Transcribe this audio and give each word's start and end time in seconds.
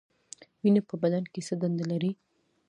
وینه 0.61 0.81
په 0.89 0.95
بدن 1.01 1.23
کې 1.33 1.41
څه 1.47 1.53
دنده 1.61 1.85
لري؟ 1.91 2.11